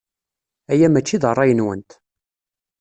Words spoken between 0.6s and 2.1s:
Aya maci d ṛṛay-nwent.